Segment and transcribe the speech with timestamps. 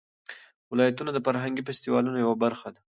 [0.71, 2.79] ولایتونه د فرهنګي فستیوالونو یوه برخه ده.